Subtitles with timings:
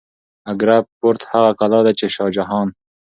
[0.51, 2.67] اګره فورت هغه کلا ده چې شاه جهان